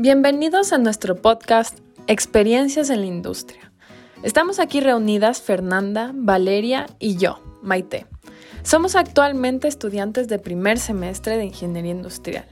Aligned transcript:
Bienvenidos 0.00 0.72
a 0.72 0.78
nuestro 0.78 1.16
podcast 1.16 1.80
Experiencias 2.06 2.88
en 2.88 3.00
la 3.00 3.06
Industria. 3.06 3.72
Estamos 4.22 4.60
aquí 4.60 4.78
reunidas 4.78 5.42
Fernanda, 5.42 6.12
Valeria 6.14 6.86
y 7.00 7.16
yo, 7.16 7.42
Maite. 7.62 8.06
Somos 8.62 8.94
actualmente 8.94 9.66
estudiantes 9.66 10.28
de 10.28 10.38
primer 10.38 10.78
semestre 10.78 11.36
de 11.36 11.46
Ingeniería 11.46 11.90
Industrial 11.90 12.46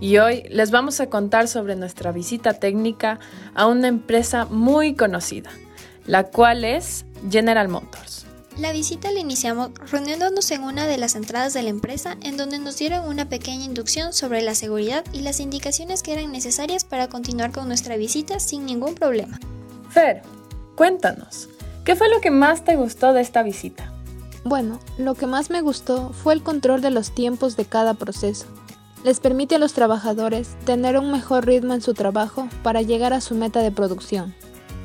y 0.00 0.16
hoy 0.16 0.44
les 0.48 0.70
vamos 0.70 0.98
a 1.02 1.10
contar 1.10 1.46
sobre 1.46 1.76
nuestra 1.76 2.10
visita 2.10 2.54
técnica 2.54 3.18
a 3.54 3.66
una 3.66 3.88
empresa 3.88 4.46
muy 4.46 4.94
conocida, 4.94 5.50
la 6.06 6.24
cual 6.24 6.64
es 6.64 7.04
General 7.30 7.68
Motors. 7.68 8.27
La 8.58 8.72
visita 8.72 9.12
la 9.12 9.20
iniciamos 9.20 9.70
reuniéndonos 9.88 10.50
en 10.50 10.64
una 10.64 10.88
de 10.88 10.98
las 10.98 11.14
entradas 11.14 11.54
de 11.54 11.62
la 11.62 11.68
empresa 11.68 12.16
en 12.22 12.36
donde 12.36 12.58
nos 12.58 12.76
dieron 12.76 13.06
una 13.06 13.28
pequeña 13.28 13.64
inducción 13.64 14.12
sobre 14.12 14.42
la 14.42 14.56
seguridad 14.56 15.04
y 15.12 15.20
las 15.20 15.38
indicaciones 15.38 16.02
que 16.02 16.14
eran 16.14 16.32
necesarias 16.32 16.82
para 16.82 17.08
continuar 17.08 17.52
con 17.52 17.68
nuestra 17.68 17.96
visita 17.96 18.40
sin 18.40 18.66
ningún 18.66 18.96
problema. 18.96 19.38
Fer, 19.90 20.22
cuéntanos, 20.74 21.48
¿qué 21.84 21.94
fue 21.94 22.08
lo 22.08 22.20
que 22.20 22.32
más 22.32 22.64
te 22.64 22.74
gustó 22.74 23.12
de 23.12 23.20
esta 23.20 23.44
visita? 23.44 23.92
Bueno, 24.42 24.80
lo 24.98 25.14
que 25.14 25.28
más 25.28 25.50
me 25.50 25.60
gustó 25.60 26.12
fue 26.12 26.34
el 26.34 26.42
control 26.42 26.80
de 26.80 26.90
los 26.90 27.14
tiempos 27.14 27.56
de 27.56 27.64
cada 27.64 27.94
proceso. 27.94 28.46
Les 29.04 29.20
permite 29.20 29.54
a 29.54 29.60
los 29.60 29.72
trabajadores 29.72 30.56
tener 30.64 30.98
un 30.98 31.12
mejor 31.12 31.46
ritmo 31.46 31.74
en 31.74 31.80
su 31.80 31.94
trabajo 31.94 32.48
para 32.64 32.82
llegar 32.82 33.12
a 33.12 33.20
su 33.20 33.36
meta 33.36 33.60
de 33.60 33.70
producción. 33.70 34.34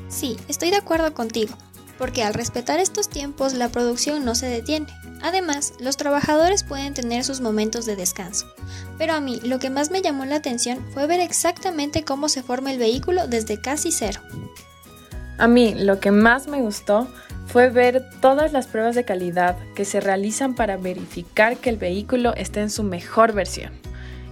Sí, 0.09 0.37
estoy 0.47 0.69
de 0.69 0.77
acuerdo 0.77 1.11
contigo 1.15 1.55
porque 1.97 2.23
al 2.23 2.33
respetar 2.33 2.79
estos 2.79 3.09
tiempos 3.09 3.53
la 3.53 3.69
producción 3.69 4.25
no 4.25 4.35
se 4.35 4.47
detiene. 4.47 4.87
Además, 5.21 5.73
los 5.79 5.97
trabajadores 5.97 6.63
pueden 6.63 6.93
tener 6.93 7.23
sus 7.23 7.39
momentos 7.39 7.85
de 7.85 7.95
descanso. 7.95 8.45
Pero 8.97 9.13
a 9.13 9.21
mí 9.21 9.39
lo 9.43 9.59
que 9.59 9.69
más 9.69 9.89
me 9.89 10.01
llamó 10.01 10.25
la 10.25 10.35
atención 10.35 10.85
fue 10.93 11.07
ver 11.07 11.19
exactamente 11.19 12.03
cómo 12.03 12.29
se 12.29 12.43
forma 12.43 12.71
el 12.71 12.79
vehículo 12.79 13.27
desde 13.27 13.61
casi 13.61 13.91
cero. 13.91 14.19
A 15.37 15.47
mí 15.47 15.73
lo 15.75 15.99
que 15.99 16.11
más 16.11 16.47
me 16.47 16.61
gustó 16.61 17.07
fue 17.47 17.69
ver 17.69 18.09
todas 18.21 18.51
las 18.51 18.67
pruebas 18.67 18.95
de 18.95 19.05
calidad 19.05 19.57
que 19.75 19.85
se 19.85 19.99
realizan 19.99 20.55
para 20.55 20.77
verificar 20.77 21.57
que 21.57 21.69
el 21.69 21.77
vehículo 21.77 22.33
esté 22.35 22.61
en 22.61 22.69
su 22.69 22.83
mejor 22.83 23.33
versión. 23.33 23.73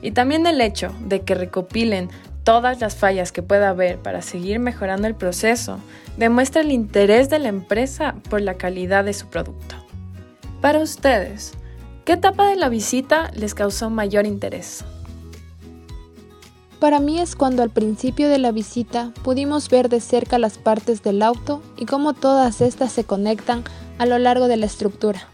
Y 0.01 0.11
también 0.11 0.47
el 0.47 0.61
hecho 0.61 0.93
de 1.05 1.21
que 1.21 1.35
recopilen 1.35 2.09
todas 2.43 2.79
las 2.79 2.95
fallas 2.95 3.31
que 3.31 3.43
pueda 3.43 3.69
haber 3.69 3.97
para 3.97 4.21
seguir 4.21 4.59
mejorando 4.59 5.07
el 5.07 5.15
proceso 5.15 5.79
demuestra 6.17 6.61
el 6.61 6.71
interés 6.71 7.29
de 7.29 7.39
la 7.39 7.49
empresa 7.49 8.15
por 8.29 8.41
la 8.41 8.55
calidad 8.55 9.05
de 9.05 9.13
su 9.13 9.27
producto. 9.27 9.75
Para 10.61 10.79
ustedes, 10.79 11.53
¿qué 12.05 12.13
etapa 12.13 12.47
de 12.47 12.55
la 12.55 12.69
visita 12.69 13.31
les 13.33 13.53
causó 13.53 13.89
mayor 13.89 14.25
interés? 14.25 14.83
Para 16.79 16.99
mí 16.99 17.19
es 17.19 17.35
cuando 17.35 17.61
al 17.61 17.69
principio 17.69 18.27
de 18.27 18.39
la 18.39 18.51
visita 18.51 19.13
pudimos 19.23 19.69
ver 19.69 19.87
de 19.87 20.01
cerca 20.01 20.39
las 20.39 20.57
partes 20.57 21.03
del 21.03 21.21
auto 21.21 21.61
y 21.77 21.85
cómo 21.85 22.13
todas 22.13 22.59
estas 22.61 22.91
se 22.91 23.03
conectan 23.03 23.63
a 23.99 24.07
lo 24.07 24.17
largo 24.17 24.47
de 24.47 24.57
la 24.57 24.65
estructura. 24.65 25.27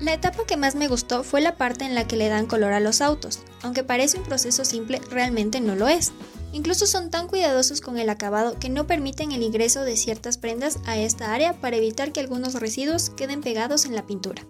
La 0.00 0.14
etapa 0.14 0.44
que 0.46 0.56
más 0.56 0.74
me 0.74 0.88
gustó 0.88 1.22
fue 1.22 1.42
la 1.42 1.56
parte 1.56 1.84
en 1.84 1.94
la 1.94 2.08
que 2.08 2.16
le 2.16 2.28
dan 2.28 2.46
color 2.46 2.72
a 2.72 2.80
los 2.80 3.02
autos. 3.02 3.38
Aunque 3.62 3.84
parece 3.84 4.18
un 4.18 4.24
proceso 4.24 4.64
simple, 4.64 5.00
realmente 5.10 5.60
no 5.60 5.76
lo 5.76 5.86
es. 5.86 6.12
Incluso 6.52 6.86
son 6.86 7.10
tan 7.10 7.28
cuidadosos 7.28 7.80
con 7.80 7.98
el 7.98 8.08
acabado 8.08 8.58
que 8.58 8.68
no 8.68 8.86
permiten 8.86 9.32
el 9.32 9.42
ingreso 9.42 9.82
de 9.82 9.96
ciertas 9.96 10.36
prendas 10.38 10.78
a 10.86 10.98
esta 10.98 11.32
área 11.32 11.52
para 11.54 11.76
evitar 11.76 12.12
que 12.12 12.20
algunos 12.20 12.54
residuos 12.54 13.10
queden 13.10 13.40
pegados 13.40 13.84
en 13.84 13.94
la 13.94 14.06
pintura. 14.06 14.42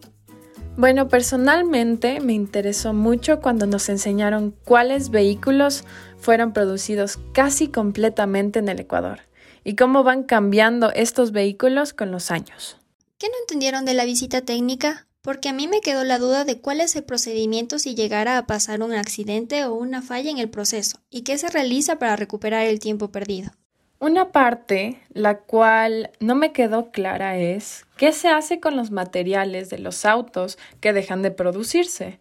Bueno, 0.77 1.09
personalmente 1.09 2.21
me 2.21 2.33
interesó 2.33 2.95
mucho 2.95 3.41
cuando 3.41 3.67
nos 3.67 3.89
enseñaron 3.89 4.55
cuáles 4.65 5.11
vehículos 5.11 5.85
fueron 6.19 6.53
producidos 6.53 7.19
casi 7.33 7.69
completamente 7.69 8.61
en 8.61 8.69
el 8.69 8.81
Ecuador 8.81 9.21
y 9.63 9.77
cómo 9.77 10.05
van 10.05 10.23
cambiando 10.23 10.91
estos 10.93 11.33
vehículos 11.33 11.93
con 11.93 12.11
los 12.11 12.31
años. 12.31 12.79
¿Qué 13.19 13.29
no 13.29 13.35
entendieron 13.43 13.85
de 13.85 13.93
la 13.93 14.07
visita 14.07 14.41
técnica? 14.41 15.07
Porque 15.23 15.51
a 15.51 15.53
mí 15.53 15.69
me 15.69 15.81
quedó 15.81 16.03
la 16.05 16.19
duda 16.19 16.45
de 16.45 16.61
cuál 16.61 16.81
es 16.81 16.97
el 16.97 17.05
procedimiento 17.05 17.79
si 17.79 17.95
llegara 17.95 18.39
a 18.39 18.47
pasar 18.47 18.83
un 18.83 18.95
accidente 18.95 19.65
o 19.65 19.75
una 19.75 20.01
falla 20.01 20.31
en 20.31 20.39
el 20.39 20.49
proceso 20.49 20.99
y 21.11 21.23
qué 21.23 21.37
se 21.37 21.51
realiza 21.51 21.99
para 21.99 22.17
recuperar 22.17 22.67
el 22.67 22.81
tiempo 22.81 23.09
perdido. 23.09 23.51
Una 23.99 24.33
parte, 24.33 24.99
la 25.13 25.41
cual 25.41 26.11
no 26.21 26.35
me 26.35 26.53
quedó 26.53 26.91
clara, 26.91 27.37
es 27.37 27.85
qué 27.99 28.13
se 28.13 28.29
hace 28.29 28.59
con 28.59 28.75
los 28.75 28.91
materiales 28.91 29.69
de 29.69 29.79
los 29.79 30.07
autos 30.07 30.57
que 30.81 30.95
dejan 30.95 31.21
de 31.21 31.31
producirse. 31.31 32.19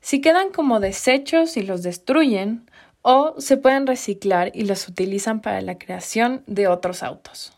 Si 0.00 0.20
quedan 0.20 0.52
como 0.52 0.78
desechos 0.78 1.56
y 1.56 1.62
los 1.62 1.82
destruyen, 1.82 2.70
o 3.02 3.34
se 3.40 3.56
pueden 3.56 3.88
reciclar 3.88 4.52
y 4.54 4.62
los 4.62 4.86
utilizan 4.88 5.40
para 5.40 5.60
la 5.62 5.78
creación 5.78 6.44
de 6.46 6.68
otros 6.68 7.02
autos. 7.02 7.52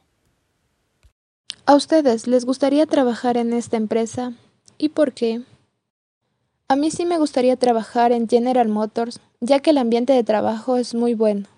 ¿A 1.66 1.74
ustedes 1.74 2.26
les 2.26 2.46
gustaría 2.46 2.86
trabajar 2.86 3.36
en 3.36 3.52
esta 3.52 3.76
empresa? 3.76 4.32
¿Y 4.78 4.90
por 4.90 5.12
qué? 5.12 5.42
A 6.68 6.76
mí 6.76 6.90
sí 6.92 7.04
me 7.04 7.18
gustaría 7.18 7.56
trabajar 7.56 8.12
en 8.12 8.28
General 8.28 8.68
Motors, 8.68 9.20
ya 9.40 9.58
que 9.58 9.70
el 9.70 9.78
ambiente 9.78 10.12
de 10.12 10.22
trabajo 10.22 10.76
es 10.76 10.94
muy 10.94 11.14
bueno. 11.14 11.48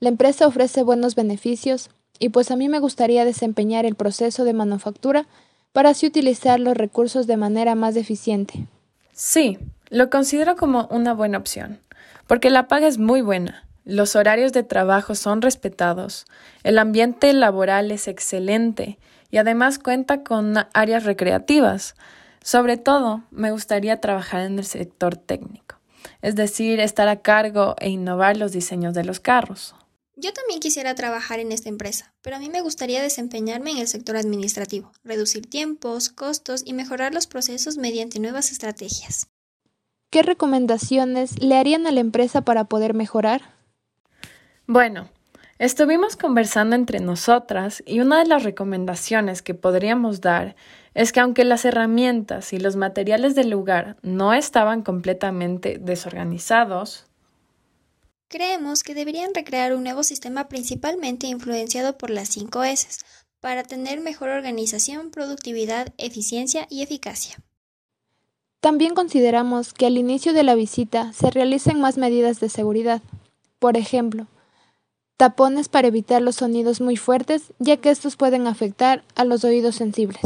La 0.00 0.08
empresa 0.08 0.46
ofrece 0.46 0.82
buenos 0.82 1.14
beneficios 1.14 1.90
y 2.18 2.30
pues 2.30 2.50
a 2.50 2.56
mí 2.56 2.68
me 2.68 2.78
gustaría 2.78 3.24
desempeñar 3.24 3.84
el 3.84 3.96
proceso 3.96 4.44
de 4.44 4.54
manufactura 4.54 5.26
para 5.72 5.90
así 5.90 6.06
utilizar 6.06 6.58
los 6.58 6.76
recursos 6.76 7.26
de 7.26 7.36
manera 7.36 7.74
más 7.74 7.96
eficiente. 7.96 8.66
Sí, 9.12 9.58
lo 9.90 10.08
considero 10.08 10.56
como 10.56 10.86
una 10.90 11.12
buena 11.12 11.38
opción, 11.38 11.80
porque 12.26 12.48
la 12.48 12.68
paga 12.68 12.86
es 12.86 12.98
muy 12.98 13.20
buena, 13.20 13.66
los 13.84 14.16
horarios 14.16 14.52
de 14.52 14.62
trabajo 14.62 15.14
son 15.14 15.42
respetados, 15.42 16.26
el 16.62 16.78
ambiente 16.78 17.32
laboral 17.32 17.90
es 17.90 18.08
excelente 18.08 18.98
y 19.30 19.36
además 19.36 19.78
cuenta 19.78 20.22
con 20.22 20.54
áreas 20.72 21.04
recreativas, 21.04 21.96
sobre 22.44 22.76
todo, 22.76 23.22
me 23.30 23.52
gustaría 23.52 24.02
trabajar 24.02 24.42
en 24.42 24.58
el 24.58 24.66
sector 24.66 25.16
técnico, 25.16 25.76
es 26.20 26.36
decir, 26.36 26.78
estar 26.78 27.08
a 27.08 27.22
cargo 27.22 27.74
e 27.80 27.88
innovar 27.88 28.36
los 28.36 28.52
diseños 28.52 28.92
de 28.92 29.02
los 29.02 29.18
carros. 29.18 29.74
Yo 30.14 30.34
también 30.34 30.60
quisiera 30.60 30.94
trabajar 30.94 31.40
en 31.40 31.52
esta 31.52 31.70
empresa, 31.70 32.12
pero 32.20 32.36
a 32.36 32.38
mí 32.38 32.50
me 32.50 32.60
gustaría 32.60 33.00
desempeñarme 33.00 33.70
en 33.70 33.78
el 33.78 33.88
sector 33.88 34.18
administrativo, 34.18 34.92
reducir 35.04 35.48
tiempos, 35.48 36.10
costos 36.10 36.62
y 36.66 36.74
mejorar 36.74 37.14
los 37.14 37.26
procesos 37.26 37.78
mediante 37.78 38.20
nuevas 38.20 38.52
estrategias. 38.52 39.28
¿Qué 40.10 40.22
recomendaciones 40.22 41.42
le 41.42 41.56
harían 41.56 41.86
a 41.86 41.92
la 41.92 42.00
empresa 42.00 42.42
para 42.42 42.64
poder 42.64 42.92
mejorar? 42.92 43.54
Bueno, 44.66 45.08
estuvimos 45.58 46.16
conversando 46.16 46.76
entre 46.76 47.00
nosotras 47.00 47.82
y 47.86 48.00
una 48.00 48.18
de 48.18 48.26
las 48.26 48.42
recomendaciones 48.42 49.42
que 49.42 49.54
podríamos 49.54 50.20
dar 50.20 50.56
es 50.94 51.12
que 51.12 51.20
aunque 51.20 51.44
las 51.44 51.64
herramientas 51.64 52.52
y 52.52 52.58
los 52.58 52.76
materiales 52.76 53.34
del 53.34 53.50
lugar 53.50 53.96
no 54.02 54.32
estaban 54.32 54.82
completamente 54.82 55.78
desorganizados, 55.78 57.06
creemos 58.28 58.82
que 58.82 58.94
deberían 58.94 59.34
recrear 59.34 59.74
un 59.74 59.84
nuevo 59.84 60.02
sistema 60.02 60.48
principalmente 60.48 61.26
influenciado 61.26 61.98
por 61.98 62.10
las 62.10 62.28
5 62.28 62.64
S 62.64 62.88
para 63.40 63.62
tener 63.62 64.00
mejor 64.00 64.30
organización, 64.30 65.10
productividad, 65.10 65.92
eficiencia 65.98 66.66
y 66.70 66.82
eficacia. 66.82 67.36
También 68.60 68.94
consideramos 68.94 69.74
que 69.74 69.84
al 69.84 69.98
inicio 69.98 70.32
de 70.32 70.42
la 70.42 70.54
visita 70.54 71.12
se 71.12 71.30
realicen 71.30 71.80
más 71.80 71.98
medidas 71.98 72.40
de 72.40 72.48
seguridad. 72.48 73.02
Por 73.58 73.76
ejemplo, 73.76 74.26
tapones 75.16 75.68
para 75.68 75.88
evitar 75.88 76.22
los 76.22 76.36
sonidos 76.36 76.80
muy 76.80 76.96
fuertes, 76.96 77.52
ya 77.58 77.76
que 77.76 77.90
estos 77.90 78.16
pueden 78.16 78.46
afectar 78.46 79.04
a 79.14 79.24
los 79.24 79.44
oídos 79.44 79.76
sensibles. 79.76 80.22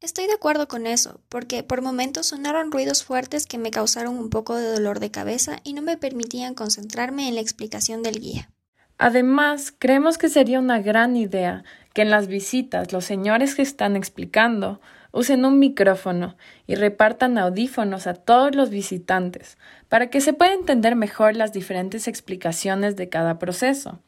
Estoy 0.00 0.26
de 0.26 0.34
acuerdo 0.34 0.68
con 0.68 0.86
eso, 0.86 1.20
porque 1.28 1.62
por 1.64 1.82
momentos 1.82 2.28
sonaron 2.28 2.70
ruidos 2.70 3.02
fuertes 3.02 3.46
que 3.46 3.58
me 3.58 3.70
causaron 3.70 4.16
un 4.16 4.30
poco 4.30 4.54
de 4.54 4.70
dolor 4.70 5.00
de 5.00 5.10
cabeza 5.10 5.58
y 5.64 5.72
no 5.72 5.82
me 5.82 5.96
permitían 5.96 6.54
concentrarme 6.54 7.28
en 7.28 7.34
la 7.34 7.40
explicación 7.40 8.02
del 8.02 8.20
guía. 8.20 8.50
Además, 8.96 9.72
creemos 9.76 10.18
que 10.18 10.28
sería 10.28 10.58
una 10.58 10.80
gran 10.80 11.16
idea 11.16 11.64
que 11.94 12.02
en 12.02 12.10
las 12.10 12.26
visitas 12.26 12.92
los 12.92 13.04
señores 13.04 13.54
que 13.54 13.62
están 13.62 13.96
explicando 13.96 14.80
usen 15.12 15.44
un 15.44 15.58
micrófono 15.58 16.36
y 16.66 16.74
repartan 16.74 17.38
audífonos 17.38 18.06
a 18.06 18.14
todos 18.14 18.54
los 18.54 18.70
visitantes 18.70 19.58
para 19.88 20.10
que 20.10 20.20
se 20.20 20.32
pueda 20.32 20.52
entender 20.52 20.96
mejor 20.96 21.36
las 21.36 21.52
diferentes 21.52 22.08
explicaciones 22.08 22.96
de 22.96 23.08
cada 23.08 23.38
proceso. 23.38 24.00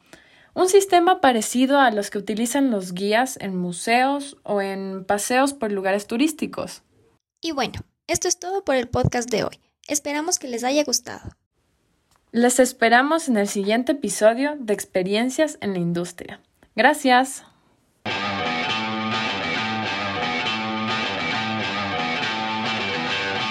Un 0.53 0.67
sistema 0.67 1.21
parecido 1.21 1.79
a 1.79 1.91
los 1.91 2.09
que 2.09 2.17
utilizan 2.17 2.71
los 2.71 2.93
guías 2.93 3.37
en 3.39 3.55
museos 3.55 4.37
o 4.43 4.61
en 4.61 5.05
paseos 5.05 5.53
por 5.53 5.71
lugares 5.71 6.07
turísticos. 6.07 6.83
Y 7.41 7.51
bueno, 7.51 7.79
esto 8.07 8.27
es 8.27 8.37
todo 8.37 8.65
por 8.65 8.75
el 8.75 8.89
podcast 8.89 9.29
de 9.29 9.45
hoy. 9.45 9.59
Esperamos 9.87 10.39
que 10.39 10.47
les 10.47 10.63
haya 10.63 10.83
gustado. 10.83 11.31
Les 12.31 12.59
esperamos 12.59 13.27
en 13.27 13.37
el 13.37 13.47
siguiente 13.47 13.93
episodio 13.93 14.55
de 14.57 14.73
Experiencias 14.73 15.57
en 15.61 15.73
la 15.73 15.79
Industria. 15.79 16.41
Gracias. 16.75 17.43